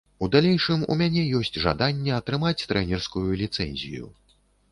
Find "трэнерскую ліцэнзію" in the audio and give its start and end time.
2.71-4.05